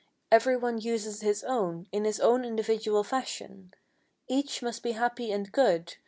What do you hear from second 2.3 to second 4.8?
individual fashion, Each